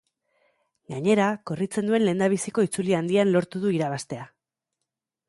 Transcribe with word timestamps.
Gainera, 0.93 1.27
korritzen 1.51 1.91
duen 1.91 2.03
lehendabiziko 2.07 2.65
itzuli 2.69 2.97
handian 3.01 3.31
lortu 3.37 3.63
du 3.67 3.75
irabaztea. 3.77 4.27